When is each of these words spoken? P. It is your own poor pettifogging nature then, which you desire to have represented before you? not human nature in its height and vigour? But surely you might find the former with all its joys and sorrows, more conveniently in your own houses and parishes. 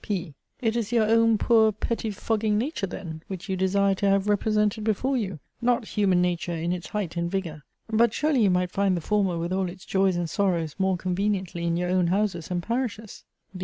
P. 0.03 0.33
It 0.61 0.75
is 0.75 0.91
your 0.91 1.05
own 1.05 1.37
poor 1.37 1.71
pettifogging 1.71 2.53
nature 2.57 2.87
then, 2.87 3.21
which 3.27 3.47
you 3.47 3.55
desire 3.55 3.93
to 3.93 4.09
have 4.09 4.27
represented 4.27 4.83
before 4.83 5.15
you? 5.15 5.37
not 5.61 5.89
human 5.89 6.23
nature 6.23 6.53
in 6.55 6.73
its 6.73 6.87
height 6.87 7.15
and 7.17 7.29
vigour? 7.29 7.61
But 7.87 8.11
surely 8.11 8.41
you 8.41 8.49
might 8.49 8.71
find 8.71 8.97
the 8.97 9.01
former 9.01 9.37
with 9.37 9.53
all 9.53 9.69
its 9.69 9.85
joys 9.85 10.15
and 10.15 10.27
sorrows, 10.27 10.73
more 10.79 10.97
conveniently 10.97 11.65
in 11.67 11.77
your 11.77 11.91
own 11.91 12.07
houses 12.07 12.49
and 12.49 12.63
parishes. 12.63 13.25